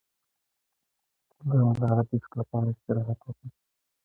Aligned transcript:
د 1.49 1.51
ملا 1.67 1.89
د 1.97 1.99
ډیسک 2.09 2.31
لپاره 2.39 2.65
استراحت 2.71 3.19
وکړئ 3.23 3.49